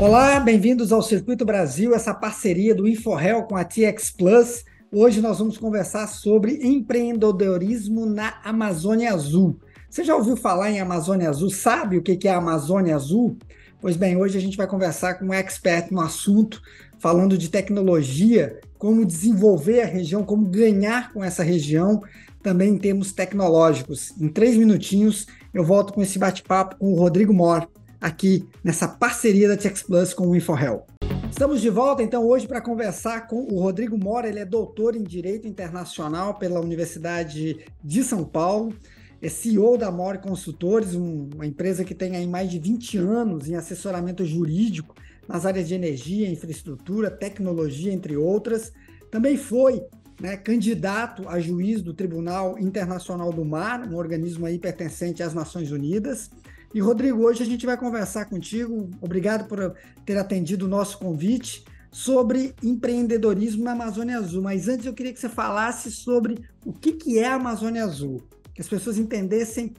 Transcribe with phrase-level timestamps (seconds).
[0.00, 4.64] Olá, bem-vindos ao Circuito Brasil, essa parceria do InfoRel com a TX Plus.
[4.90, 9.60] Hoje nós vamos conversar sobre empreendedorismo na Amazônia Azul.
[9.90, 11.50] Você já ouviu falar em Amazônia Azul?
[11.50, 13.36] Sabe o que é a Amazônia Azul?
[13.78, 16.62] Pois bem, hoje a gente vai conversar com um expert no assunto,
[16.98, 22.00] falando de tecnologia, como desenvolver a região, como ganhar com essa região,
[22.42, 24.18] também em termos tecnológicos.
[24.18, 27.68] Em três minutinhos eu volto com esse bate-papo com o Rodrigo Mor,
[28.00, 30.86] aqui nessa parceria da TX Plus com o InfoHel.
[31.30, 35.02] Estamos de volta então hoje para conversar com o Rodrigo Mora, ele é doutor em
[35.02, 38.74] Direito Internacional pela Universidade de São Paulo,
[39.22, 43.54] é CEO da More Consultores, uma empresa que tem aí mais de 20 anos em
[43.54, 44.94] assessoramento jurídico
[45.28, 48.72] nas áreas de energia, infraestrutura, tecnologia, entre outras.
[49.10, 49.82] Também foi
[50.20, 55.72] né, candidato a juiz do Tribunal Internacional do Mar, um organismo aí pertencente às Nações
[55.72, 56.30] Unidas.
[56.74, 58.90] E, Rodrigo, hoje a gente vai conversar contigo.
[59.00, 59.74] Obrigado por
[60.04, 64.42] ter atendido o nosso convite sobre empreendedorismo na Amazônia Azul.
[64.42, 68.22] Mas antes eu queria que você falasse sobre o que, que é a Amazônia Azul,
[68.54, 69.72] que as pessoas entendessem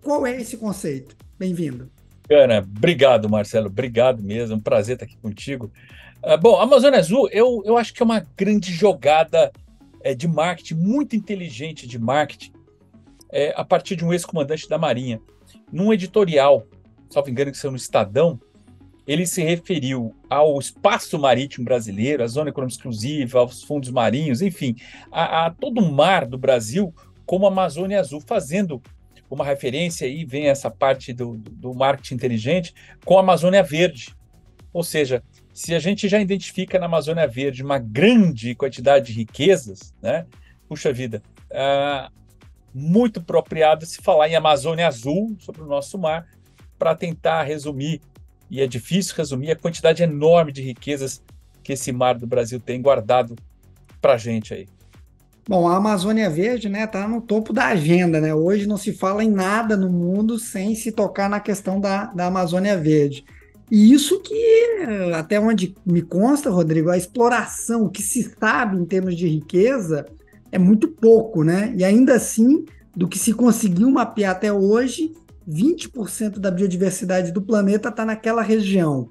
[0.00, 1.14] qual é esse conceito.
[1.38, 1.90] Bem-vindo.
[2.22, 5.70] Bacana, obrigado, Marcelo, obrigado mesmo, um prazer estar aqui contigo.
[6.22, 9.52] Uh, bom, a Amazônia Azul, eu, eu acho que é uma grande jogada
[10.02, 12.52] é, de marketing, muito inteligente de marketing,
[13.30, 15.20] é, a partir de um ex-comandante da Marinha.
[15.70, 16.66] Num editorial,
[17.08, 18.40] salvo engano que saiu no Estadão,
[19.06, 24.76] ele se referiu ao espaço marítimo brasileiro, à zona econômica exclusiva, aos fundos marinhos, enfim,
[25.10, 26.94] a, a todo o mar do Brasil
[27.26, 28.80] como Amazônia Azul, fazendo
[29.30, 34.14] uma referência aí, vem essa parte do, do marketing inteligente, com a Amazônia Verde.
[34.72, 39.94] Ou seja, se a gente já identifica na Amazônia Verde uma grande quantidade de riquezas,
[40.00, 40.26] né?
[40.68, 42.10] Puxa vida, uh,
[42.74, 46.26] muito apropriado se falar em Amazônia Azul, sobre o nosso mar,
[46.78, 48.00] para tentar resumir,
[48.50, 51.22] e é difícil resumir, a quantidade enorme de riquezas
[51.62, 53.36] que esse mar do Brasil tem guardado
[54.00, 54.66] para a gente aí.
[55.48, 58.20] Bom, a Amazônia Verde né, tá no topo da agenda.
[58.20, 58.34] Né?
[58.34, 62.26] Hoje não se fala em nada no mundo sem se tocar na questão da, da
[62.26, 63.24] Amazônia Verde.
[63.72, 64.84] E isso que,
[65.14, 70.04] até onde me consta, Rodrigo, a exploração que se sabe em termos de riqueza
[70.52, 71.72] é muito pouco, né?
[71.74, 75.14] E ainda assim, do que se conseguiu mapear até hoje,
[75.48, 79.08] 20% da biodiversidade do planeta está naquela região.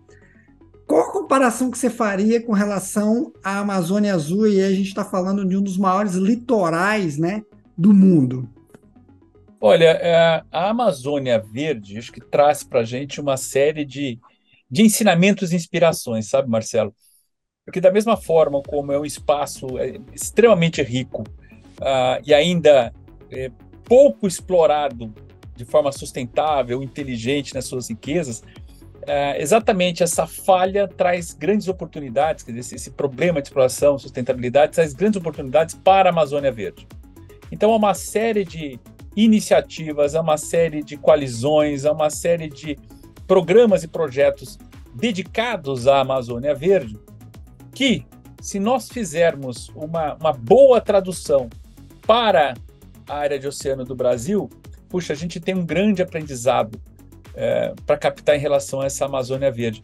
[0.86, 4.48] Qual a comparação que você faria com relação à Amazônia Azul?
[4.48, 7.42] E a gente está falando de um dos maiores litorais né,
[7.76, 8.48] do mundo.
[9.60, 14.20] Olha, é, a Amazônia Verde, acho que traz para a gente uma série de,
[14.72, 16.96] de ensinamentos e inspirações, sabe, Marcelo?
[17.66, 21.24] Porque da mesma forma como é um espaço é, extremamente rico
[21.80, 22.94] uh, e ainda
[23.30, 23.52] é,
[23.84, 25.14] pouco explorado
[25.56, 32.54] de forma sustentável, inteligente nas suas riquezas, uh, exatamente essa falha traz grandes oportunidades, quer
[32.54, 36.88] dizer, esse problema de exploração, sustentabilidade, traz grandes oportunidades para a Amazônia Verde.
[37.52, 38.80] Então, há uma série de
[39.16, 42.78] iniciativas, há uma série de coalizões, há uma série de
[43.32, 44.60] programas e projetos
[44.94, 47.00] dedicados à Amazônia Verde,
[47.74, 48.06] que,
[48.42, 51.50] se nós fizermos uma, uma boa tradução
[52.06, 52.56] para
[53.08, 54.50] a área de oceano do Brasil,
[54.90, 56.78] puxa, a gente tem um grande aprendizado
[57.34, 59.82] é, para captar em relação a essa Amazônia Verde.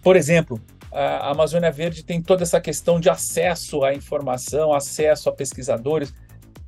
[0.00, 0.60] Por exemplo,
[0.92, 6.14] a Amazônia Verde tem toda essa questão de acesso à informação, acesso a pesquisadores.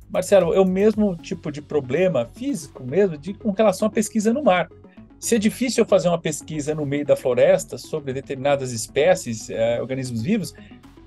[0.09, 4.43] Marcelo, é o mesmo tipo de problema físico mesmo de, com relação à pesquisa no
[4.43, 4.67] mar.
[5.23, 10.21] Se é difícil fazer uma pesquisa no meio da floresta sobre determinadas espécies, é, organismos
[10.21, 10.53] vivos,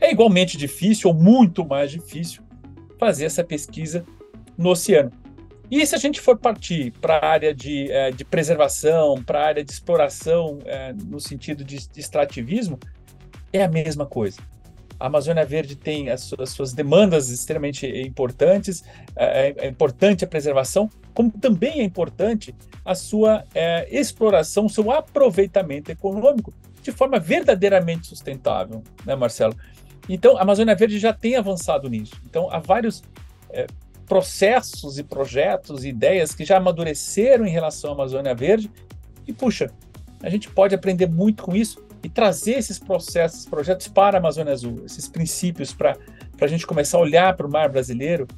[0.01, 2.43] é igualmente difícil ou muito mais difícil
[2.99, 4.07] fazer essa pesquisa
[4.57, 5.13] no oceano.
[5.71, 9.47] E se a gente for partir para a área de, é, de preservação, para a
[9.49, 12.79] área de exploração, é, no sentido de, de extrativismo,
[13.53, 14.39] é a mesma coisa.
[14.99, 18.83] A Amazônia Verde tem as, as suas demandas extremamente importantes,
[19.15, 22.55] é, importante a preservação, como também é importante
[22.85, 29.57] a sua é, exploração, seu aproveitamento econômico de forma verdadeiramente sustentável, né, Marcelo?
[30.11, 32.15] Então, a Amazônia Verde já tem avançado nisso.
[32.29, 33.03] Então, há vários
[33.49, 33.67] é,
[34.07, 38.71] processos e projetos e ideias que já amadureceram em relação à Amazônia Verde.
[39.27, 39.71] E, puxa,
[40.23, 44.53] a gente pode aprender muito com isso e trazer esses processos, projetos para a Amazônia
[44.53, 45.97] Azul, esses princípios para
[46.39, 48.29] a gente começar a olhar para o mar brasileiro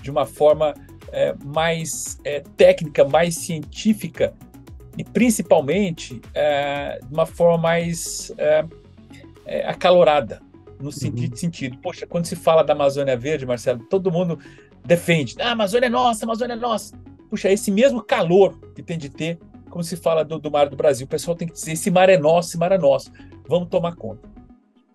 [0.00, 0.74] de uma forma
[1.12, 4.34] é, mais é, técnica, mais científica
[4.98, 8.64] e principalmente é, de uma forma mais é,
[9.46, 10.40] é, acalorada,
[10.80, 10.90] no uhum.
[10.90, 14.38] sentido, sentido, poxa, quando se fala da Amazônia Verde, Marcelo, todo mundo
[14.84, 16.96] defende, ah, a Amazônia é nossa, a Amazônia é nossa.
[17.30, 19.38] Puxa, esse mesmo calor que tem de ter
[19.72, 21.06] como se fala do, do mar do Brasil.
[21.06, 23.10] O pessoal tem que dizer: esse mar é nosso, esse mar é nosso.
[23.48, 24.28] Vamos tomar conta.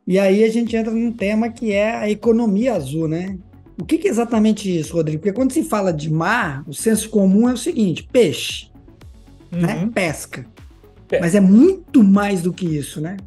[0.06, 3.38] E aí a gente entra num tema que é a economia azul, né?
[3.80, 5.20] O que, que é exatamente isso, Rodrigo?
[5.20, 8.72] Porque quando se fala de mar, o senso comum é o seguinte: peixe,
[9.52, 9.76] né?
[9.76, 9.86] uhum.
[9.86, 9.92] né?
[9.94, 10.46] Pesca.
[11.08, 11.24] Pesca.
[11.24, 13.18] Mas é muito mais do que isso, né?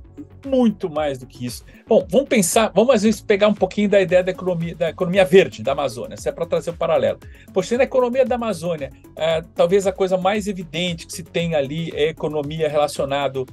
[0.46, 1.64] muito mais do que isso.
[1.86, 5.24] Bom, vamos pensar, vamos às vezes pegar um pouquinho da ideia da economia, da economia
[5.24, 7.18] verde da Amazônia, se é para trazer um paralelo.
[7.52, 11.90] Poxa, na economia da Amazônia, é, talvez a coisa mais evidente que se tem ali
[11.94, 13.44] é a economia relacionada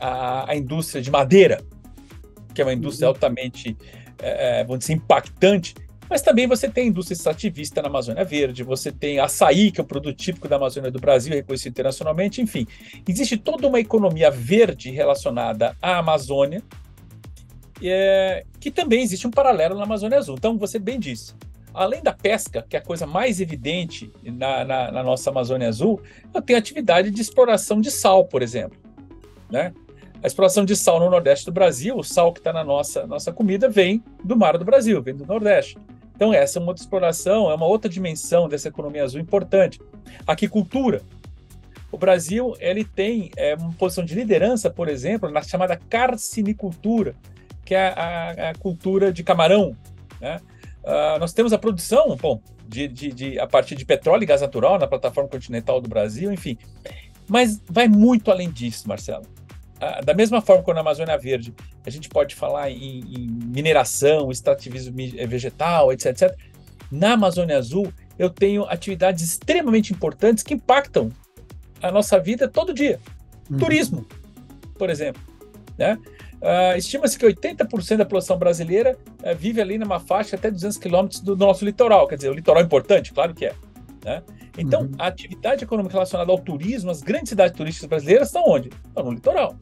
[0.00, 1.62] à, à indústria de madeira,
[2.54, 3.14] que é uma indústria uhum.
[3.14, 3.76] altamente,
[4.20, 5.74] é, é, vamos dizer, impactante,
[6.12, 9.86] mas também você tem indústria extrativista na Amazônia Verde, você tem açaí, que é o
[9.86, 12.66] produto típico da Amazônia do Brasil, reconhecido internacionalmente, enfim.
[13.08, 16.62] Existe toda uma economia verde relacionada à Amazônia,
[17.82, 20.34] é, que também existe um paralelo na Amazônia Azul.
[20.36, 21.32] Então, você bem disse,
[21.72, 25.98] além da pesca, que é a coisa mais evidente na, na, na nossa Amazônia Azul,
[26.34, 28.78] eu tenho atividade de exploração de sal, por exemplo.
[29.50, 29.72] Né?
[30.22, 33.32] A exploração de sal no Nordeste do Brasil, o sal que está na nossa, nossa
[33.32, 35.78] comida, vem do mar do Brasil, vem do Nordeste.
[36.14, 39.80] Então, essa é uma outra exploração, é uma outra dimensão dessa economia azul importante.
[40.26, 41.02] Aquicultura.
[41.90, 47.14] O Brasil ele tem é, uma posição de liderança, por exemplo, na chamada carcinicultura,
[47.64, 49.76] que é a, a cultura de camarão.
[50.20, 50.40] Né?
[50.82, 54.40] Uh, nós temos a produção, bom, de, de, de, a partir de petróleo e gás
[54.40, 56.56] natural na plataforma continental do Brasil, enfim.
[57.28, 59.26] Mas vai muito além disso, Marcelo
[60.04, 61.52] da mesma forma que na Amazônia Verde
[61.84, 66.38] a gente pode falar em, em mineração, extrativismo eh, vegetal, etc, etc,
[66.90, 71.10] na Amazônia Azul eu tenho atividades extremamente importantes que impactam
[71.82, 73.00] a nossa vida todo dia.
[73.50, 73.58] Uhum.
[73.58, 74.06] Turismo,
[74.78, 75.20] por exemplo.
[75.76, 75.98] Né?
[76.40, 81.20] Uh, Estima-se que 80% da população brasileira uh, vive ali numa faixa até 200 quilômetros
[81.20, 82.06] do nosso litoral.
[82.06, 83.54] Quer dizer, o litoral é importante, claro que é.
[84.04, 84.22] Né?
[84.58, 84.92] Então, uhum.
[84.98, 88.68] a atividade econômica relacionada ao turismo, as grandes cidades turísticas brasileiras estão onde?
[88.68, 89.56] Estão no litoral.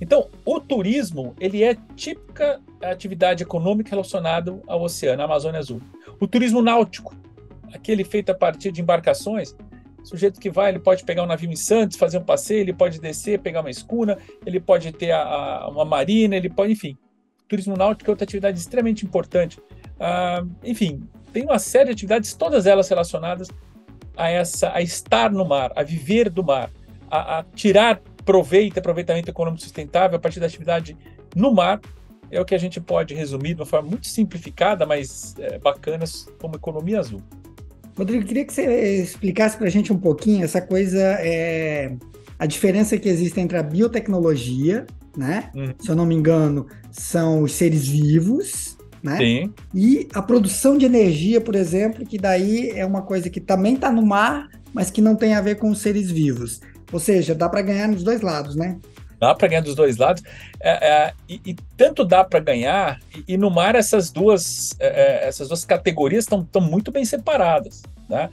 [0.00, 5.80] Então, o turismo, ele é típica atividade econômica relacionada ao oceano, à Amazônia Azul.
[6.20, 7.14] O turismo náutico,
[7.72, 9.54] aquele feito a partir de embarcações,
[10.02, 12.72] o sujeito que vai, ele pode pegar um navio em Santos, fazer um passeio, ele
[12.72, 14.16] pode descer, pegar uma escuna,
[14.46, 16.96] ele pode ter a, a, uma marina, ele pode, enfim.
[17.48, 19.60] Turismo náutico é outra atividade extremamente importante.
[19.98, 21.02] Ah, enfim,
[21.32, 23.48] tem uma série de atividades, todas elas relacionadas
[24.16, 26.70] a essa, a estar no mar, a viver do mar,
[27.10, 30.96] a, a tirar proveito, aproveitamento econômico sustentável a partir da atividade
[31.34, 31.80] no mar,
[32.30, 36.04] é o que a gente pode resumir de uma forma muito simplificada, mas é, bacana,
[36.38, 37.22] como economia azul.
[37.96, 41.96] Rodrigo, queria que você explicasse para a gente um pouquinho essa coisa, é,
[42.38, 44.86] a diferença que existe entre a biotecnologia,
[45.16, 45.50] né?
[45.54, 45.74] Uhum.
[45.80, 49.16] Se eu não me engano, são os seres vivos, né?
[49.16, 49.54] Sim.
[49.74, 53.90] E a produção de energia, por exemplo, que daí é uma coisa que também está
[53.90, 56.60] no mar, mas que não tem a ver com os seres vivos.
[56.92, 58.78] Ou seja, dá para ganhar nos dois lados, né?
[59.20, 60.22] Dá para ganhar dos dois lados.
[60.60, 64.86] É, é, e, e, tanto dá para ganhar, e, e, no mar essas duas, é,
[64.86, 67.82] é essas duas categorias estão muito bem separadas.
[68.08, 68.30] Né?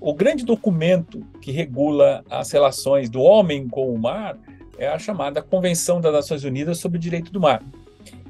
[0.00, 4.36] O grande documento que regula as relações do homem com o mar
[4.78, 7.62] é a chamada Convenção das Nações Unidas sobre o Direito do Mar.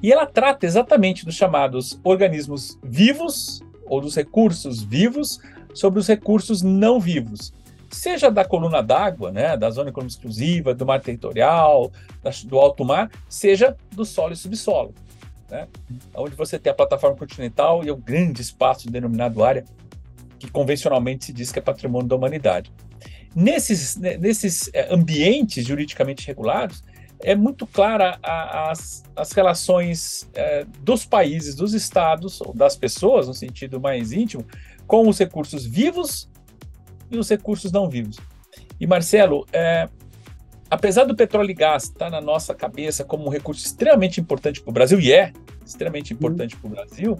[0.03, 5.41] E ela trata exatamente dos chamados organismos vivos, ou dos recursos vivos,
[5.73, 7.53] sobre os recursos não vivos
[7.95, 11.93] seja da coluna d'água, né, da zona econômica exclusiva, do mar territorial,
[12.45, 14.93] do alto mar, seja do solo e subsolo.
[15.49, 15.69] Né,
[16.15, 19.65] onde você tem a plataforma continental e o grande espaço denominado área,
[20.39, 22.73] que convencionalmente se diz que é patrimônio da humanidade.
[23.35, 26.83] Nesses, né, nesses é, ambientes juridicamente regulados,
[27.25, 33.27] é muito clara a, as, as relações é, dos países, dos estados, ou das pessoas,
[33.27, 34.45] no sentido mais íntimo,
[34.87, 36.29] com os recursos vivos
[37.11, 38.19] e os recursos não vivos.
[38.79, 39.89] E Marcelo, é,
[40.69, 44.71] apesar do petróleo e gás estar na nossa cabeça como um recurso extremamente importante para
[44.71, 45.33] o Brasil, e é
[45.65, 46.19] extremamente uhum.
[46.19, 47.19] importante para o Brasil,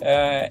[0.00, 0.48] é,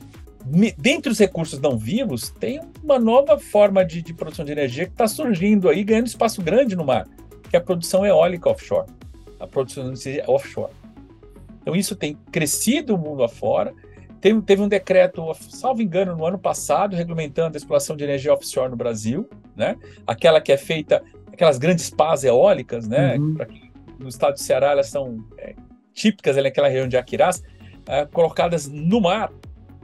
[0.78, 4.92] dentre os recursos não vivos, tem uma nova forma de, de produção de energia que
[4.92, 7.08] está surgindo aí, ganhando espaço grande no mar,
[7.50, 8.88] que é a produção eólica offshore,
[9.40, 10.74] a produção de energia offshore.
[11.62, 13.74] Então, isso tem crescido o mundo afora,
[14.20, 18.70] Teve, teve um decreto, salvo engano, no ano passado, regulamentando a exploração de energia offshore
[18.70, 19.78] no Brasil, né?
[20.06, 23.16] Aquela que é feita, aquelas grandes pás eólicas, né?
[23.18, 23.38] Uhum.
[24.00, 25.56] no estado de Ceará, elas são é,
[25.94, 27.44] típicas ali naquela região de Aquirás,
[27.86, 29.32] é, colocadas no mar,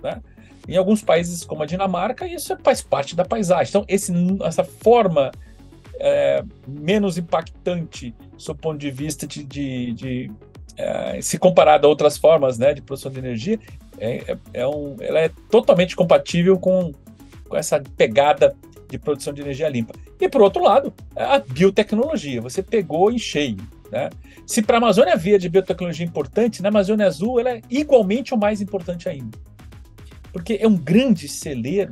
[0.01, 0.22] né?
[0.67, 3.70] Em alguns países, como a Dinamarca, isso faz parte da paisagem.
[3.70, 5.32] Então, esse, essa forma
[6.00, 10.32] é, menos impactante, sob o ponto de vista de, de, de
[10.78, 13.60] é, se comparado a outras formas né, de produção de energia,
[13.98, 16.92] é, é, é, um, ela é totalmente compatível com,
[17.48, 18.56] com essa pegada
[18.90, 19.94] de produção de energia limpa.
[20.20, 22.42] E, por outro lado, a biotecnologia.
[22.42, 23.58] Você pegou em cheio.
[23.92, 24.10] Né?
[24.46, 28.40] Se para a Amazônia Verde biotecnologia é importante, na Amazônia Azul ela é igualmente ou
[28.40, 29.38] mais importante ainda.
[30.32, 31.92] Porque é um grande celeiro,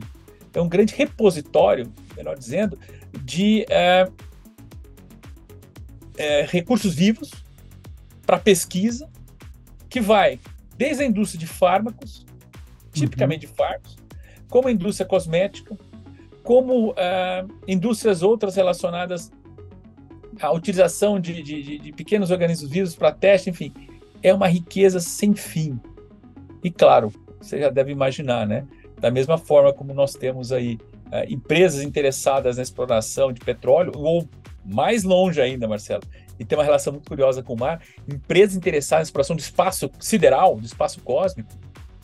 [0.53, 2.77] é um grande repositório, melhor dizendo,
[3.23, 4.07] de é,
[6.17, 7.31] é, recursos vivos
[8.25, 9.09] para pesquisa,
[9.89, 10.39] que vai
[10.77, 12.25] desde a indústria de fármacos,
[12.91, 13.51] tipicamente uhum.
[13.51, 13.97] de fármacos,
[14.49, 15.77] como a indústria cosmética,
[16.43, 19.31] como uh, indústrias outras relacionadas
[20.41, 23.71] à utilização de, de, de pequenos organismos vivos para teste, enfim,
[24.23, 25.79] é uma riqueza sem fim.
[26.63, 28.67] E claro, você já deve imaginar, né?
[28.99, 30.79] Da mesma forma como nós temos aí
[31.11, 34.27] uh, empresas interessadas na exploração de petróleo, ou
[34.65, 36.03] mais longe ainda, Marcelo,
[36.39, 39.91] e tem uma relação muito curiosa com o mar, empresas interessadas na exploração do espaço
[39.99, 41.49] sideral, do espaço cósmico,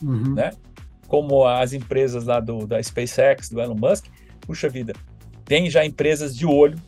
[0.02, 0.34] uhum.
[0.34, 0.50] né?
[1.08, 4.06] como as empresas lá do, da SpaceX, do Elon Musk,
[4.40, 4.92] puxa vida,
[5.44, 6.78] tem já empresas de olho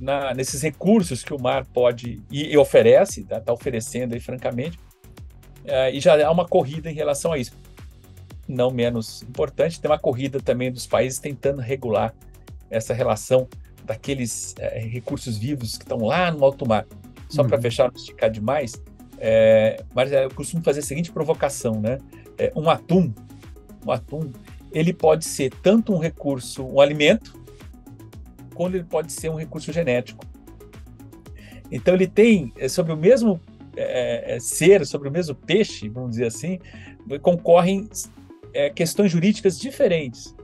[0.00, 4.78] na, nesses recursos que o mar pode e, e oferece, está tá oferecendo aí, francamente,
[5.64, 7.52] é, e já há uma corrida em relação a isso.
[8.48, 12.14] Não menos importante, tem uma corrida também dos países tentando regular
[12.70, 13.46] essa relação
[13.84, 16.86] daqueles é, recursos vivos que estão lá no alto mar.
[17.28, 17.48] Só uhum.
[17.48, 18.82] para fechar, não esticar demais,
[19.18, 21.98] é, mas eu costumo fazer a seguinte provocação, né?
[22.38, 23.12] É, um atum
[23.84, 24.30] o atum,
[24.72, 27.38] ele pode ser tanto um recurso, um alimento,
[28.54, 30.24] quando ele pode ser um recurso genético.
[31.70, 33.40] Então ele tem é, sobre o mesmo
[33.76, 36.58] é, ser, sobre o mesmo peixe, vamos dizer assim,
[37.22, 37.88] concorrem
[38.54, 40.34] é, questões jurídicas diferentes.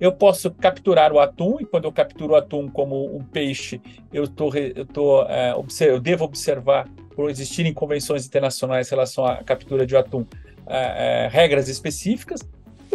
[0.00, 3.80] Eu posso capturar o atum e quando eu capturo o atum como um peixe,
[4.12, 9.36] eu tô, eu tô, é, eu devo observar por existirem convenções internacionais em relação à
[9.44, 10.26] captura de atum
[10.66, 12.40] é, regras específicas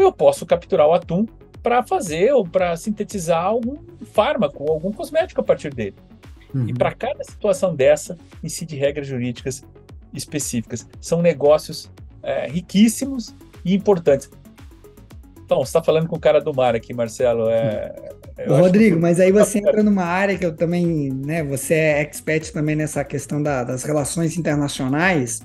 [0.01, 1.25] eu posso capturar o atum
[1.61, 3.77] para fazer ou para sintetizar algum
[4.13, 5.95] fármaco, algum cosmético a partir dele.
[6.53, 6.69] Uhum.
[6.69, 9.63] E para cada situação dessa, incide regras jurídicas
[10.13, 10.88] específicas.
[11.01, 11.91] São negócios
[12.23, 14.29] é, riquíssimos e importantes.
[15.50, 17.50] Então, você está falando com o cara do mar aqui, Marcelo.
[17.50, 17.91] É,
[18.48, 19.01] Rodrigo, que...
[19.01, 21.44] mas aí você entra numa área que eu também, né?
[21.44, 25.41] Você é expert também nessa questão da, das relações internacionais.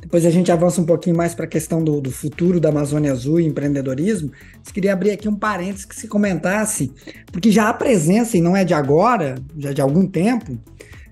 [0.00, 3.12] Depois a gente avança um pouquinho mais para a questão do, do, futuro da Amazônia
[3.12, 4.32] Azul e empreendedorismo.
[4.66, 6.90] Eu queria abrir aqui um parênteses que se comentasse,
[7.30, 10.58] porque já há presença, e não é de agora, já de algum tempo,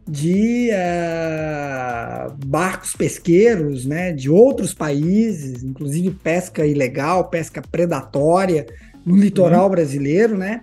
[0.08, 8.66] de uh, barcos pesqueiros né, de outros países, inclusive pesca ilegal, pesca predatória
[9.04, 9.70] no litoral uhum.
[9.70, 10.60] brasileiro, né?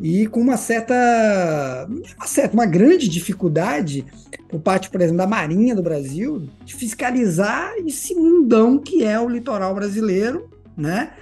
[0.00, 4.04] e com uma certa, uma certa, uma grande dificuldade
[4.48, 9.28] por parte, por exemplo, da Marinha do Brasil de fiscalizar esse mundão que é o
[9.28, 11.12] litoral brasileiro, né?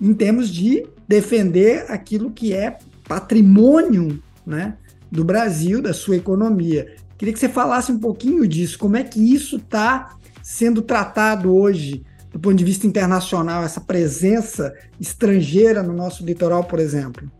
[0.00, 2.76] Em termos de defender aquilo que é
[3.06, 4.76] patrimônio, né?
[5.10, 6.94] Do Brasil, da sua economia.
[7.22, 12.02] Queria que você falasse um pouquinho disso, como é que isso está sendo tratado hoje
[12.32, 17.30] do ponto de vista internacional, essa presença estrangeira no nosso litoral, por exemplo.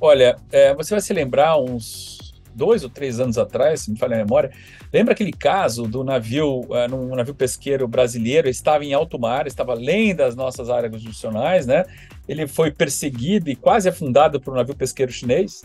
[0.00, 4.16] Olha, é, você vai se lembrar uns dois ou três anos atrás, se me falha
[4.16, 4.50] a memória,
[4.92, 9.74] lembra aquele caso do navio, uh, num navio pesqueiro brasileiro, estava em alto mar, estava
[9.74, 11.84] além das nossas áreas jurisdicionais, né?
[12.26, 15.62] Ele foi perseguido e quase afundado por um navio pesqueiro chinês.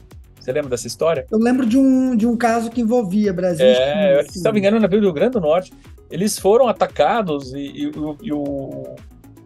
[0.49, 1.27] Você lembra dessa história?
[1.29, 3.63] Eu lembro de um, de um caso que envolvia Brasil.
[3.63, 5.71] É, se não me engano, o navio do Rio Grande do Norte.
[6.09, 7.91] Eles foram atacados e, e,
[8.23, 8.95] e, o,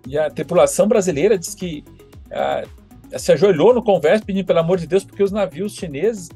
[0.08, 1.84] e a tripulação brasileira diz que
[2.28, 6.30] uh, se ajoelhou no converso pedindo pelo amor de Deus, porque os navios chineses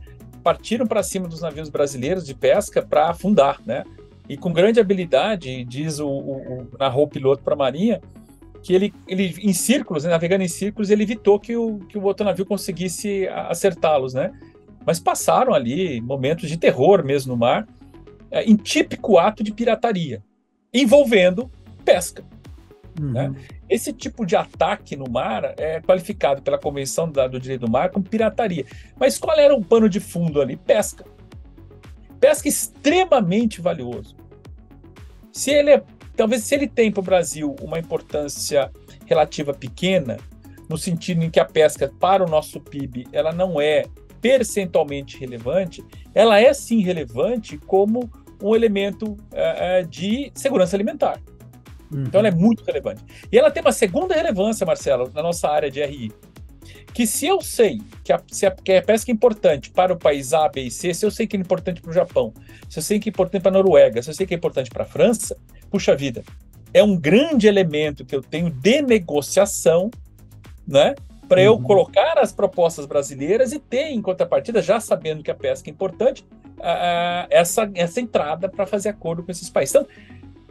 [0.43, 3.85] partiram para cima dos navios brasileiros de pesca para afundar, né?
[4.27, 8.01] E com grande habilidade, diz o, o, o narrou o piloto para a Marinha,
[8.61, 12.03] que ele, ele em círculos, né, navegando em círculos, ele evitou que o, que o
[12.03, 14.33] outro navio conseguisse acertá-los, né?
[14.87, 17.67] Mas passaram ali momentos de terror mesmo no mar,
[18.31, 20.23] é, em típico ato de pirataria,
[20.73, 21.51] envolvendo
[21.83, 22.23] pesca.
[22.97, 23.11] Uhum.
[23.11, 23.35] Né?
[23.69, 28.05] Esse tipo de ataque no mar é qualificado pela Convenção do Direito do Mar como
[28.05, 28.65] pirataria.
[28.97, 30.55] Mas qual era o pano de fundo ali?
[30.55, 31.03] Pesca.
[32.17, 34.15] Pesca extremamente valioso.
[35.33, 35.83] Se ele é,
[36.15, 38.71] talvez se ele tem para o Brasil uma importância
[39.05, 40.15] relativa pequena,
[40.69, 43.83] no sentido em que a pesca para o nosso PIB ela não é
[44.21, 45.83] percentualmente relevante,
[46.13, 48.09] ela é sim relevante como
[48.41, 51.19] um elemento uh, de segurança alimentar.
[51.91, 52.03] Uhum.
[52.03, 53.03] Então ela é muito relevante.
[53.31, 56.11] E ela tem uma segunda relevância, Marcelo, na nossa área de RI.
[56.93, 59.97] Que se eu sei que a, se a, que a pesca é importante para o
[59.97, 62.33] país A, B e C, se eu sei que é importante para o Japão,
[62.69, 64.69] se eu sei que é importante para a Noruega, se eu sei que é importante
[64.69, 65.37] para a França,
[65.69, 66.23] puxa vida,
[66.73, 69.89] é um grande elemento que eu tenho de negociação,
[70.67, 70.95] né?
[71.27, 71.63] Para eu uhum.
[71.63, 76.25] colocar as propostas brasileiras e ter, em contrapartida, já sabendo que a pesca é importante,
[76.57, 79.75] uh, essa, essa entrada para fazer acordo com esses países.
[79.75, 79.87] Então,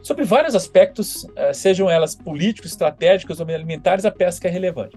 [0.03, 4.97] sobre vários aspectos, uh, sejam elas políticos, estratégicos ou alimentares, a pesca é relevante.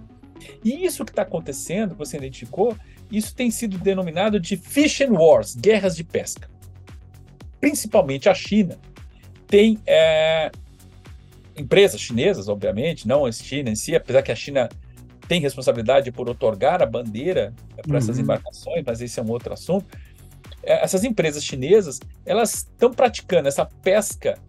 [0.63, 2.75] E isso que está acontecendo, que você identificou,
[3.11, 6.49] isso tem sido denominado de fish and wars, guerras de pesca.
[7.59, 8.77] Principalmente a China
[9.47, 10.51] tem é,
[11.57, 14.69] empresas chinesas, obviamente, não a China em si, apesar que a China
[15.29, 17.97] tem responsabilidade por otorgar a bandeira para uhum.
[17.97, 19.85] essas embarcações, mas esse é um outro assunto.
[20.63, 24.39] É, essas empresas chinesas, elas estão praticando essa pesca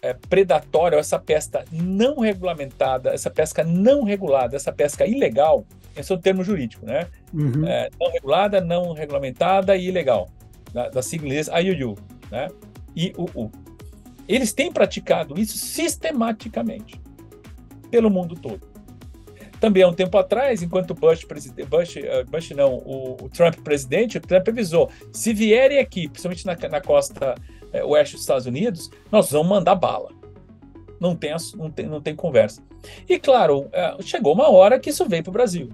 [0.00, 5.66] é, predatória, essa pesca não regulamentada, essa pesca não regulada, essa pesca ilegal,
[5.96, 7.08] esse é o termo jurídico, né?
[7.34, 7.66] Uhum.
[7.66, 10.28] É, não regulada, não regulamentada e ilegal,
[10.72, 11.96] da, da sigla inglesa IUU,
[12.30, 12.46] né?
[12.94, 13.50] IUU.
[14.28, 17.00] Eles têm praticado isso sistematicamente
[17.90, 18.67] pelo mundo todo.
[19.60, 24.18] Também há um tempo atrás, enquanto Bush, Bush, uh, Bush não, o, o, Trump presidente,
[24.18, 27.34] o Trump avisou: se vierem aqui, principalmente na, na costa
[27.72, 30.10] é, oeste dos Estados Unidos, nós vamos mandar bala.
[31.00, 32.62] Não tem, não tem, não tem conversa.
[33.08, 35.68] E claro, é, chegou uma hora que isso veio para o Brasil.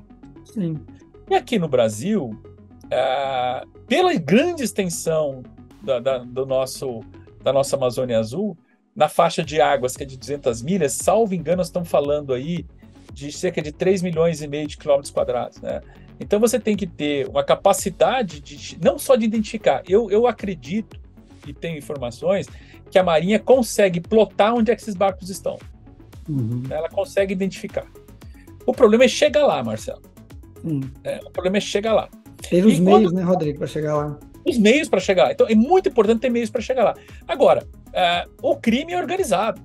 [0.44, 0.78] Sim.
[1.30, 2.38] E aqui no Brasil,
[2.90, 5.42] é, pela grande extensão
[5.82, 7.00] da, da, do nosso,
[7.42, 8.56] da nossa Amazônia Azul,
[8.94, 12.66] na faixa de águas que é de 200 milhas, salvo engano, nós estamos falando aí
[13.14, 15.80] de cerca de 3 milhões e meio de quilômetros quadrados, né?
[16.18, 19.82] Então você tem que ter uma capacidade de não só de identificar.
[19.88, 21.00] Eu, eu acredito
[21.46, 22.46] e tenho informações
[22.90, 25.58] que a Marinha consegue plotar onde é que esses barcos estão.
[26.28, 26.62] Uhum.
[26.70, 27.86] Ela consegue identificar.
[28.66, 30.02] O problema é chegar lá, Marcelo.
[30.62, 30.80] Uhum.
[31.02, 32.08] É, o problema é chegar lá.
[32.48, 33.12] Ter os meios, quando...
[33.12, 34.18] né, Rodrigo, para chegar lá.
[34.46, 35.32] Os meios para chegar lá.
[35.32, 36.94] Então é muito importante ter meios para chegar lá.
[37.26, 39.60] Agora, uh, o crime é organizado.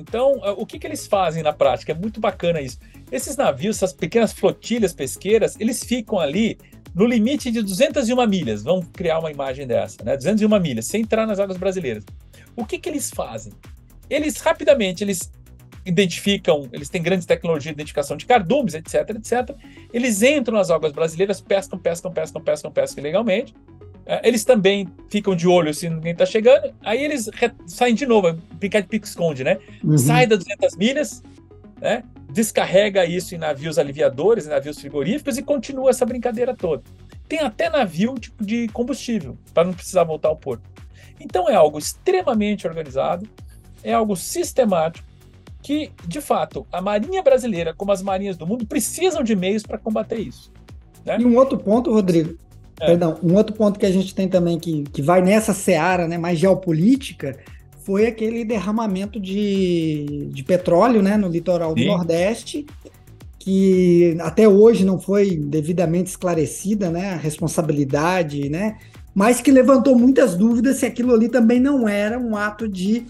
[0.00, 1.92] Então, uh, o que, que eles fazem na prática?
[1.92, 2.78] É muito bacana isso.
[3.12, 6.58] Esses navios, essas pequenas flotilhas pesqueiras, eles ficam ali
[6.94, 8.62] no limite de 201 milhas.
[8.62, 10.16] Vamos criar uma imagem dessa, né?
[10.16, 12.04] 201 milhas, sem entrar nas águas brasileiras.
[12.56, 13.52] O que, que eles fazem?
[14.08, 15.30] Eles rapidamente, eles
[15.84, 19.56] identificam, eles têm grandes tecnologias de identificação de cardumes, etc, etc.
[19.92, 23.54] Eles entram nas águas brasileiras, pescam, pescam, pescam, pescam, pescam ilegalmente.
[24.10, 26.74] É, eles também ficam de olho se ninguém está chegando.
[26.82, 27.30] Aí eles
[27.64, 29.58] saem de novo, brincar de pique-esconde, né?
[29.84, 29.96] Uhum.
[29.96, 31.22] Sai das 200 milhas,
[31.80, 32.02] né?
[32.32, 36.82] descarrega isso em navios aliviadores, em navios frigoríficos e continua essa brincadeira toda.
[37.28, 40.68] Tem até navio tipo de combustível, para não precisar voltar ao porto.
[41.20, 43.28] Então é algo extremamente organizado,
[43.84, 45.06] é algo sistemático,
[45.62, 49.78] que, de fato, a Marinha brasileira, como as marinhas do mundo, precisam de meios para
[49.78, 50.50] combater isso.
[51.04, 51.18] Né?
[51.20, 52.36] E um outro ponto, Rodrigo,
[52.80, 52.86] é.
[52.86, 56.16] perdão, um outro ponto que a gente tem também que, que vai nessa seara né,
[56.16, 57.36] mais geopolítica,
[57.84, 61.82] foi aquele derramamento de, de petróleo né, no litoral Sim.
[61.82, 62.66] do Nordeste,
[63.38, 68.76] que até hoje não foi devidamente esclarecida né, a responsabilidade, né,
[69.14, 73.06] mas que levantou muitas dúvidas se aquilo ali também não era um ato de,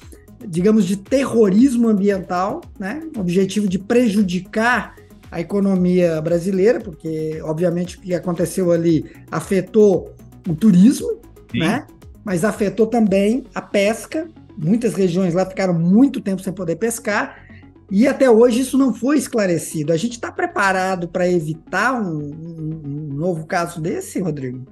[0.46, 4.94] digamos, de terrorismo ambiental, né, objetivo de prejudicar
[5.30, 10.14] a economia brasileira, porque obviamente o que aconteceu ali afetou
[10.48, 11.60] o turismo, Sim.
[11.60, 11.86] né?
[12.24, 14.28] Mas afetou também a pesca
[14.62, 17.46] Muitas regiões lá ficaram muito tempo sem poder pescar
[17.90, 19.90] e até hoje isso não foi esclarecido.
[19.90, 24.66] A gente está preparado para evitar um, um, um, novo caso desse, Rodrigo?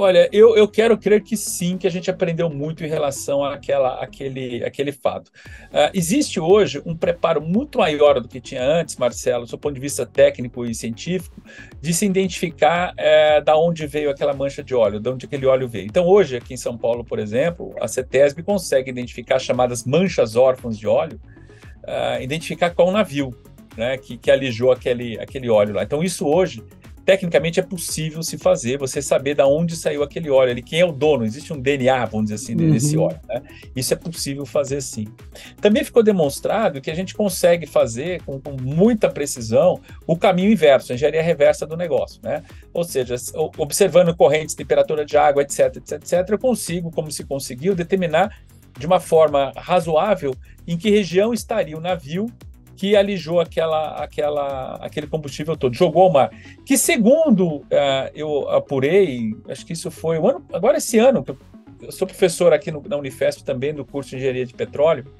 [0.00, 4.00] Olha, eu, eu quero crer que sim, que a gente aprendeu muito em relação àquela,
[4.00, 5.26] àquele, àquele fato.
[5.26, 9.80] Uh, existe hoje um preparo muito maior do que tinha antes, Marcelo, do ponto de
[9.80, 11.42] vista técnico e científico,
[11.80, 15.66] de se identificar uh, da onde veio aquela mancha de óleo, de onde aquele óleo
[15.66, 15.86] veio.
[15.86, 20.78] Então, hoje, aqui em São Paulo, por exemplo, a CETESB consegue identificar chamadas manchas órfãs
[20.78, 21.20] de óleo,
[21.82, 23.34] uh, identificar qual navio
[23.76, 25.82] né, que, que alijou aquele, aquele óleo lá.
[25.82, 26.62] Então, isso hoje
[27.08, 30.84] tecnicamente é possível se fazer, você saber de onde saiu aquele óleo ali, quem é
[30.84, 32.70] o dono, existe um DNA, vamos dizer assim, uhum.
[32.70, 33.18] desse óleo.
[33.26, 33.40] Né?
[33.74, 35.06] Isso é possível fazer sim.
[35.58, 40.92] Também ficou demonstrado que a gente consegue fazer com, com muita precisão o caminho inverso,
[40.92, 42.20] a engenharia reversa do negócio.
[42.22, 42.42] Né?
[42.74, 43.14] Ou seja,
[43.56, 48.38] observando correntes, temperatura de água, etc, etc, etc, eu consigo, como se conseguiu, determinar
[48.78, 50.34] de uma forma razoável
[50.66, 52.26] em que região estaria o navio
[52.78, 56.30] que alijou aquela, aquela, aquele combustível todo, jogou ao mar.
[56.64, 57.66] Que segundo uh,
[58.14, 61.24] eu apurei, acho que isso foi um ano, agora esse ano,
[61.82, 65.12] eu sou professor aqui no, na Unifesp também do curso de Engenharia de Petróleo,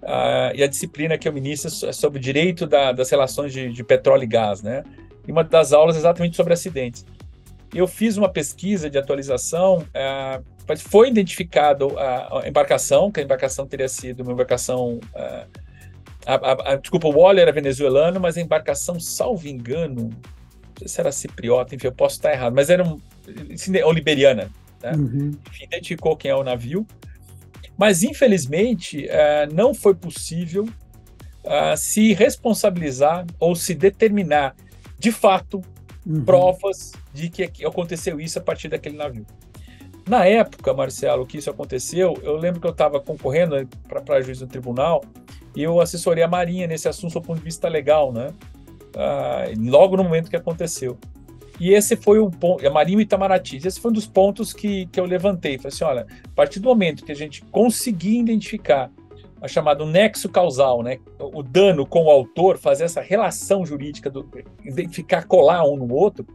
[0.00, 3.72] uh, e a disciplina que eu ministro é sobre o direito da, das relações de,
[3.72, 4.84] de, petróleo e gás, né?
[5.26, 7.04] E uma das aulas é exatamente sobre acidentes.
[7.74, 13.88] Eu fiz uma pesquisa de atualização, uh, foi identificado a, embarcação, que a embarcação teria
[13.88, 15.00] sido uma embarcação
[16.34, 20.88] a, a, a, desculpa, o óleo era venezuelano, mas a embarcação, salvo engano, não sei
[20.88, 22.98] se era cipriota, enfim, eu posso estar errado, mas era um,
[23.84, 24.50] ou liberiana,
[24.82, 24.92] né?
[24.92, 25.30] Uhum.
[25.48, 26.86] Enfim, identificou quem é o navio,
[27.76, 30.64] mas infelizmente uh, não foi possível
[31.44, 34.54] uh, se responsabilizar ou se determinar
[34.98, 35.60] de fato
[36.06, 36.24] uhum.
[36.24, 39.26] provas de que aconteceu isso a partir daquele navio.
[40.08, 44.46] Na época, Marcelo, que isso aconteceu, eu lembro que eu estava concorrendo para juiz no
[44.46, 45.04] tribunal
[45.54, 48.32] e eu assessorei a Marinha nesse assunto do ponto de vista legal, né?
[48.96, 50.98] Ah, logo no momento que aconteceu.
[51.58, 54.86] E esse foi um ponto, a Marinha e Itamaraty, esse foi um dos pontos que,
[54.86, 55.58] que eu levantei.
[55.58, 58.90] Falei assim: olha, a partir do momento que a gente conseguir identificar
[59.42, 60.98] a chamada nexo causal, né?
[61.18, 64.28] O dano com o autor, fazer essa relação jurídica, do,
[64.64, 66.26] identificar, colar um no outro,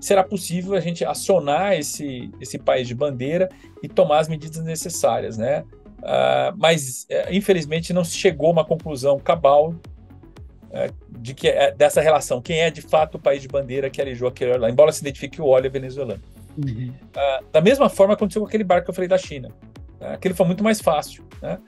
[0.00, 3.48] será possível a gente acionar esse, esse país de bandeira
[3.82, 5.64] e tomar as medidas necessárias, né?
[5.98, 11.72] Uh, mas, uh, infelizmente, não se chegou a uma conclusão cabal uh, de que é,
[11.72, 12.40] dessa relação.
[12.40, 15.40] Quem é, de fato, o país de bandeira que alijou aquele lá, embora se identifique
[15.40, 16.22] o óleo venezuelano.
[16.56, 16.92] Uhum.
[17.14, 19.50] Ah, da mesma forma, aconteceu com aquele barco que eu falei da China.
[20.00, 20.14] Né?
[20.14, 21.58] Aquele foi muito mais fácil, né?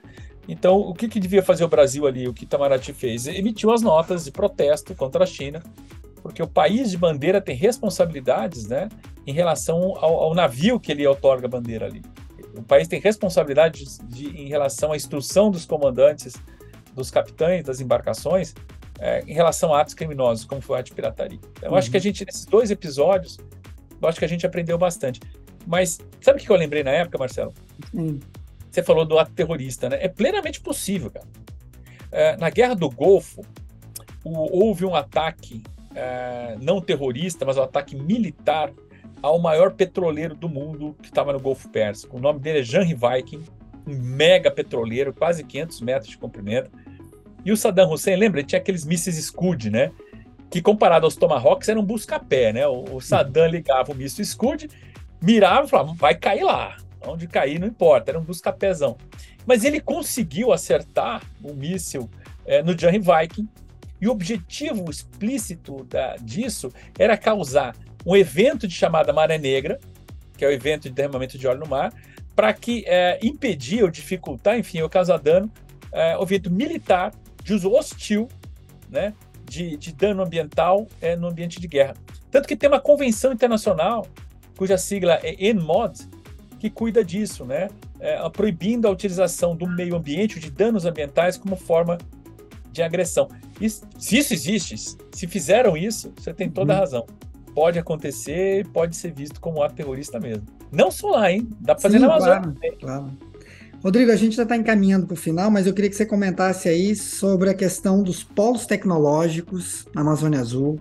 [0.47, 3.27] Então, o que, que devia fazer o Brasil ali, o que Itamaraty fez?
[3.27, 5.61] Emitiu as notas de protesto contra a China,
[6.21, 8.89] porque o país de bandeira tem responsabilidades né,
[9.25, 12.01] em relação ao, ao navio que ele otorga a bandeira ali.
[12.57, 16.35] O país tem responsabilidades de, em relação à instrução dos comandantes,
[16.93, 18.53] dos capitães das embarcações,
[18.99, 21.39] é, em relação a atos criminosos, como foi o ato de pirataria.
[21.51, 21.77] Então, eu uhum.
[21.77, 23.37] acho que a gente, nesses dois episódios,
[24.01, 25.19] eu acho que a gente aprendeu bastante.
[25.65, 27.53] Mas sabe o que eu lembrei na época, Marcelo?
[27.93, 28.19] Uhum.
[28.69, 29.97] Você falou do ato terrorista, né?
[30.01, 31.27] É plenamente possível, cara.
[32.11, 33.41] É, na Guerra do Golfo,
[34.23, 35.63] o, houve um ataque
[35.95, 38.71] é, não terrorista, mas um ataque militar
[39.21, 42.17] ao maior petroleiro do mundo que estava no Golfo Pérsico.
[42.17, 43.43] O nome dele é Janri Viking,
[43.87, 46.71] um mega petroleiro, quase 500 metros de comprimento.
[47.43, 49.91] E o Saddam Hussein, lembra, ele tinha aqueles mísseis Scud, né?
[50.49, 52.67] Que comparado aos Tomahawks eram um busca-pé, né?
[52.67, 54.69] O, o Saddam ligava o míssil Scud,
[55.21, 56.77] mirava e falava, vai cair lá.
[57.05, 58.97] Onde cair não importa, era um busca-pezão.
[59.45, 62.09] Mas ele conseguiu acertar o míssil
[62.45, 63.47] é, no Janri Viking,
[64.01, 69.79] e o objetivo explícito da, disso era causar um evento de chamada Maré Negra,
[70.35, 71.93] que é o evento de derramamento de óleo no mar,
[72.35, 75.51] para que é, impedir ou dificultar, enfim, ou causar dano,
[75.91, 78.27] é, o evento militar de uso hostil,
[78.89, 79.13] né,
[79.45, 81.93] de, de dano ambiental é, no ambiente de guerra.
[82.31, 84.07] Tanto que tem uma convenção internacional,
[84.57, 86.07] cuja sigla é ENMOD,
[86.59, 87.67] que cuida disso, né,
[87.99, 91.99] é, proibindo a utilização do meio ambiente, de danos ambientais, como forma
[92.71, 93.27] de agressão.
[93.97, 94.75] Se isso existe,
[95.11, 96.81] se fizeram isso, você tem toda a uhum.
[96.81, 97.05] razão.
[97.53, 100.45] Pode acontecer, pode ser visto como ato terrorista mesmo.
[100.71, 101.49] Não só lá, hein?
[101.59, 102.55] Dá para fazer Sim, na Amazônia.
[102.59, 103.11] Claro, claro.
[103.83, 106.69] Rodrigo, a gente já está encaminhando para o final, mas eu queria que você comentasse
[106.69, 110.79] aí sobre a questão dos polos tecnológicos na Amazônia Azul,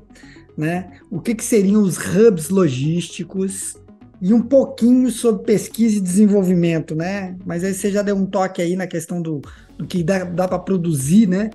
[0.56, 0.92] né?
[1.10, 3.78] O que, que seriam os hubs logísticos
[4.20, 7.36] e um pouquinho sobre pesquisa e desenvolvimento, né?
[7.46, 9.40] Mas aí você já deu um toque aí na questão do,
[9.78, 11.50] do que dá, dá para produzir, né?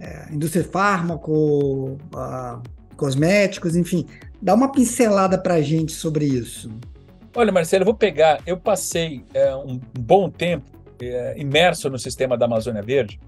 [0.00, 1.98] É, indústria fármaco,
[2.96, 4.06] cosméticos, enfim.
[4.40, 6.70] Dá uma pincelada para a gente sobre isso.
[7.36, 8.40] Olha, Marcelo, eu vou pegar.
[8.46, 10.66] Eu passei é, um bom tempo
[11.00, 13.20] é, imerso no sistema da Amazônia Verde,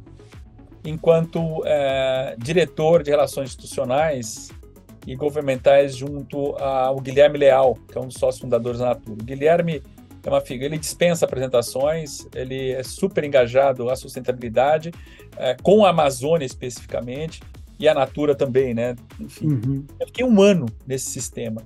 [0.85, 4.51] enquanto é, diretor de relações institucionais
[5.07, 9.21] e governamentais junto ao Guilherme Leal, que é um dos sócios fundadores da Natura.
[9.21, 9.83] O Guilherme
[10.25, 14.93] é uma figura, ele dispensa apresentações, ele é super engajado à sustentabilidade,
[15.37, 17.41] é, com a Amazônia especificamente,
[17.79, 18.95] e a Natura também, né?
[19.19, 19.85] Enfim, uhum.
[19.99, 21.63] eu fiquei um ano nesse sistema.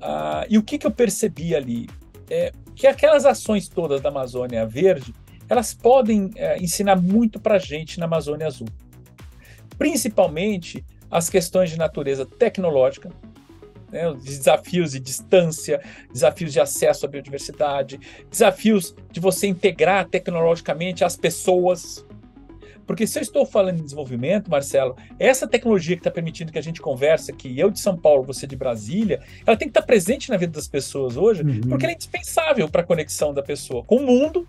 [0.00, 1.88] Ah, e o que, que eu percebi ali?
[2.28, 5.14] É que aquelas ações todas da Amazônia Verde,
[5.48, 8.68] elas podem é, ensinar muito para a gente na Amazônia Azul.
[9.78, 13.10] Principalmente as questões de natureza tecnológica,
[13.90, 15.80] né, os desafios de distância,
[16.12, 17.98] desafios de acesso à biodiversidade,
[18.30, 22.04] desafios de você integrar tecnologicamente as pessoas.
[22.86, 26.62] Porque se eu estou falando em desenvolvimento, Marcelo, essa tecnologia que está permitindo que a
[26.62, 29.86] gente converse aqui, eu de São Paulo, você de Brasília, ela tem que estar tá
[29.86, 31.60] presente na vida das pessoas hoje, uhum.
[31.68, 34.46] porque ela é indispensável para a conexão da pessoa com o mundo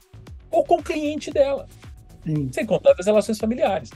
[0.50, 1.68] ou com o cliente dela.
[2.26, 2.50] Uhum.
[2.52, 3.90] Sem contar as relações familiares.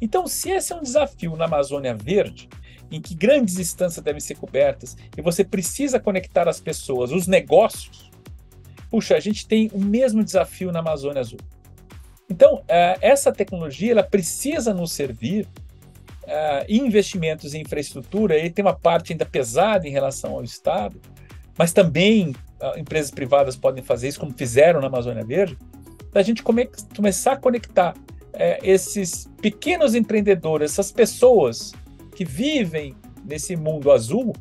[0.00, 2.48] Então, se esse é um desafio na Amazônia Verde,
[2.90, 8.10] em que grandes distâncias devem ser cobertas e você precisa conectar as pessoas, os negócios,
[8.90, 11.40] puxa, a gente tem o mesmo desafio na Amazônia Azul.
[12.28, 15.46] Então, uh, essa tecnologia ela precisa nos servir
[16.24, 21.00] uh, investimentos em infraestrutura, e tem uma parte ainda pesada em relação ao Estado,
[21.56, 25.56] mas também uh, empresas privadas podem fazer isso, como fizeram na Amazônia Verde,
[26.12, 27.94] da gente come começar a conectar
[28.32, 31.72] é, esses pequenos empreendedores, essas pessoas
[32.16, 34.34] que vivem nesse mundo azul,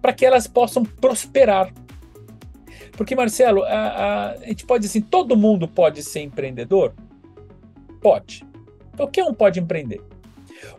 [0.00, 1.72] para que elas possam prosperar.
[2.92, 6.94] Porque, Marcelo, a, a, a, gente pode dizer assim: todo mundo pode ser empreendedor?
[8.00, 8.46] Pode.
[8.96, 10.00] Qualquer um pode empreender.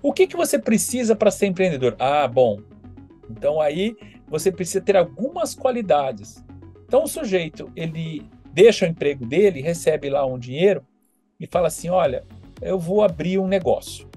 [0.02, 1.96] O que, que você precisa para ser empreendedor?
[2.00, 2.62] Ah, bom.
[3.30, 3.96] Então aí
[4.28, 6.44] você precisa ter algumas qualidades.
[6.88, 10.86] Então o sujeito, ele deixa o emprego dele, recebe lá um dinheiro
[11.40, 12.24] e fala assim: olha,
[12.62, 14.11] eu vou abrir um negócio.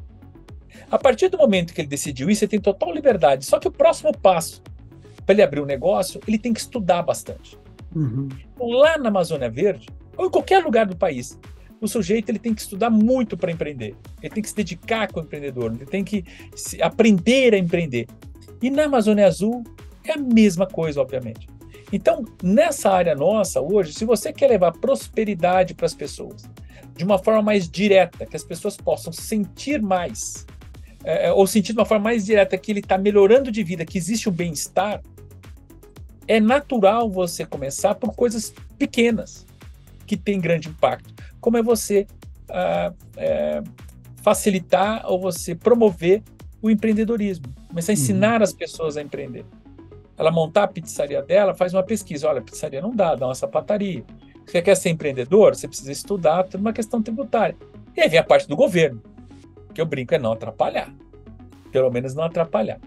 [0.91, 3.45] A partir do momento que ele decidiu isso, ele tem total liberdade.
[3.45, 4.63] Só que o próximo passo
[5.25, 7.59] para ele abrir um negócio, ele tem que estudar bastante.
[7.95, 8.29] Uhum.
[8.55, 11.39] Então, lá na Amazônia Verde, ou em qualquer lugar do país,
[11.81, 13.95] o sujeito ele tem que estudar muito para empreender.
[14.23, 16.25] Ele tem que se dedicar com o empreendedor, ele tem que
[16.81, 18.07] aprender a empreender.
[18.63, 19.65] E na Amazônia Azul
[20.05, 21.49] é a mesma coisa, obviamente.
[21.93, 26.45] Então, nessa área nossa hoje, se você quer levar prosperidade para as pessoas,
[26.97, 30.47] de uma forma mais direta, que as pessoas possam sentir mais,
[31.05, 33.85] é, é, ou sentir de uma forma mais direta que ele está melhorando de vida,
[33.85, 35.03] que existe o bem-estar,
[36.27, 39.47] é natural você começar por coisas pequenas
[40.07, 42.07] que têm grande impacto, como é você
[42.49, 43.63] ah, é,
[44.23, 46.23] facilitar ou você promover
[46.63, 48.45] o empreendedorismo, começar a ensinar uhum.
[48.45, 49.45] as pessoas a empreender.
[50.17, 54.05] Ela montar a pizzaria dela, faz uma pesquisa, olha, pizzaria não dá, dá uma sapataria.
[54.47, 55.55] Você quer ser empreendedor?
[55.55, 57.57] Você precisa estudar toda uma questão tributária.
[57.97, 59.03] E aí vem a parte do governo,
[59.75, 60.95] que eu brinco é não atrapalhar.
[61.73, 62.79] Pelo menos não atrapalhar.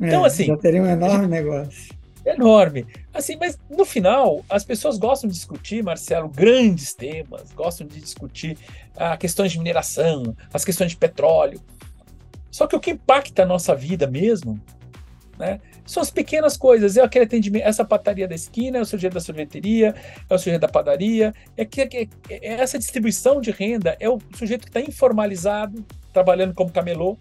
[0.00, 0.46] É, então, assim.
[0.46, 1.94] Já teria um enorme negócio.
[2.24, 2.86] Enorme.
[3.14, 8.58] Assim, mas no final, as pessoas gostam de discutir, Marcelo, grandes temas, gostam de discutir
[8.96, 11.60] ah, questões de mineração, as questões de petróleo.
[12.50, 14.60] Só que o que impacta a nossa vida mesmo
[15.38, 15.60] né?
[15.84, 16.96] São as pequenas coisas.
[16.96, 19.94] É aquele atendimento, essa pataria da esquina, é o sujeito da sorveteria,
[20.28, 21.34] é o sujeito da padaria.
[21.56, 26.54] É, que, é, é essa distribuição de renda é o sujeito que está informalizado, trabalhando
[26.54, 27.16] como camelô.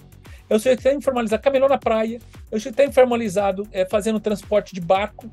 [0.49, 2.19] É o sujeito que está informalizado, camelô na praia.
[2.51, 5.29] É o sujeito que está informalizado, é, fazendo transporte de barco,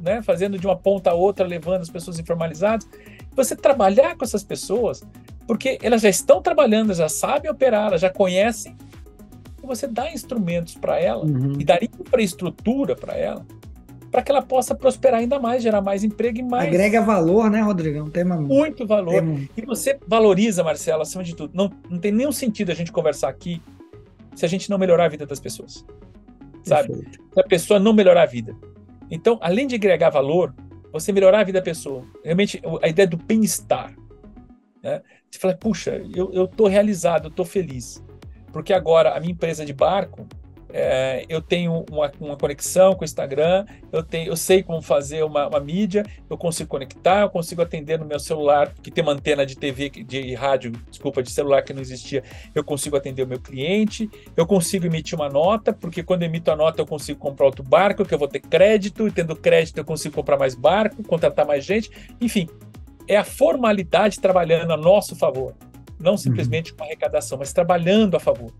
[0.00, 0.22] né?
[0.22, 2.86] fazendo de uma ponta a outra, levando as pessoas informalizadas.
[3.34, 5.02] Você trabalhar com essas pessoas,
[5.46, 8.76] porque elas já estão trabalhando, já sabem operar, elas já conhecem
[9.66, 11.56] você dá instrumentos para ela uhum.
[11.58, 13.46] e dar infraestrutura para ela,
[14.10, 16.68] para que ela possa prosperar ainda mais, gerar mais emprego e mais.
[16.68, 18.04] Agrega valor, né, Rodrigo?
[18.04, 19.14] Um tema muito valor.
[19.14, 19.40] Tema...
[19.56, 21.52] E você valoriza, Marcelo, acima de tudo.
[21.54, 23.62] Não, não tem nenhum sentido a gente conversar aqui
[24.34, 25.84] se a gente não melhorar a vida das pessoas.
[26.62, 26.88] Sabe?
[26.88, 27.18] Perfeito.
[27.32, 28.54] Se a pessoa não melhorar a vida.
[29.10, 30.54] Então, além de agregar valor,
[30.92, 32.04] você melhorar a vida da pessoa.
[32.22, 33.94] Realmente, a ideia do bem-estar.
[34.82, 35.00] Né?
[35.30, 38.02] Você fala, puxa, eu estou realizado, eu estou feliz
[38.52, 40.26] porque agora a minha empresa de barco,
[40.74, 45.22] é, eu tenho uma, uma, conexão com o Instagram, eu, tenho, eu sei como fazer
[45.22, 49.12] uma, uma, mídia, eu consigo conectar, eu consigo atender no meu celular, que tem uma
[49.12, 53.26] antena de TV, de rádio, desculpa, de celular que não existia, eu consigo atender o
[53.26, 57.18] meu cliente, eu consigo emitir uma nota, porque quando eu emito a nota eu consigo
[57.18, 60.54] comprar outro barco, que eu vou ter crédito, e tendo crédito eu consigo comprar mais
[60.54, 62.48] barco, contratar mais gente, enfim,
[63.06, 65.54] é a formalidade trabalhando a nosso favor
[66.02, 68.52] não simplesmente com arrecadação, mas trabalhando a favor.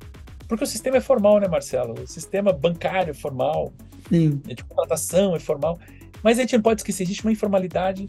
[0.48, 1.94] Porque o sistema é formal, né, Marcelo?
[2.02, 3.72] O sistema bancário é formal,
[4.08, 4.40] Sim.
[4.44, 5.78] de contratação é formal,
[6.22, 8.08] mas a gente não pode esquecer, existe uma informalidade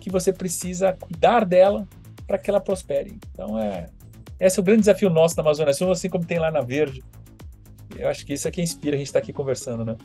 [0.00, 1.86] que você precisa cuidar dela
[2.26, 3.18] para que ela prospere.
[3.32, 3.86] Então, é,
[4.38, 7.02] esse é o grande desafio nosso na Amazônia Sul, assim como tem lá na Verde.
[7.96, 9.96] Eu acho que isso é que inspira a gente estar tá aqui conversando, né?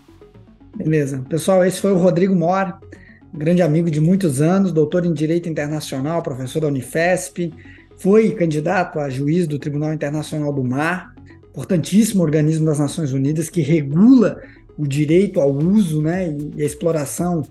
[0.75, 1.23] Beleza.
[1.27, 2.79] Pessoal, esse foi o Rodrigo Mora,
[3.33, 7.53] grande amigo de muitos anos, doutor em Direito Internacional, professor da Unifesp,
[8.01, 11.13] foi candidato a juiz do Tribunal Internacional do Mar,
[11.51, 14.41] importantíssimo organismo das Nações Unidas que regula
[14.75, 17.43] o direito ao uso né, e a exploração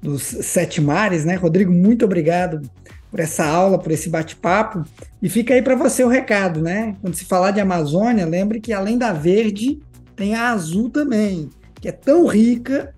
[0.00, 1.26] dos sete mares.
[1.26, 1.34] Né?
[1.34, 2.62] Rodrigo, muito obrigado
[3.10, 4.82] por essa aula, por esse bate-papo.
[5.20, 6.96] E fica aí para você o recado, né?
[7.00, 9.78] Quando se falar de Amazônia, lembre que além da verde,
[10.14, 12.94] tem a azul também, que é tão rica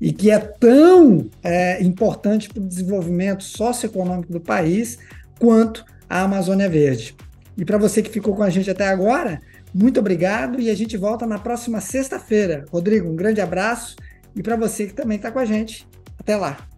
[0.00, 4.98] e que é tão é, importante para o desenvolvimento socioeconômico do país
[5.38, 7.16] quanto a Amazônia Verde.
[7.56, 9.42] E para você que ficou com a gente até agora,
[9.74, 12.64] muito obrigado e a gente volta na próxima sexta-feira.
[12.70, 13.96] Rodrigo, um grande abraço
[14.36, 15.84] e para você que também está com a gente,
[16.16, 16.68] até lá.